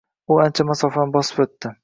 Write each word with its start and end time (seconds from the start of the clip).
U 0.35 0.37
ancha 0.45 0.65
masofani 0.71 1.15
bosib 1.19 1.45
o‘tdi. 1.47 1.75